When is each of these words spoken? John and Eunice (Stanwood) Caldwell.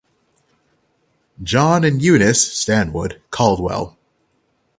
John 1.43 1.83
and 1.83 2.01
Eunice 2.01 2.53
(Stanwood) 2.57 3.21
Caldwell. 3.29 3.99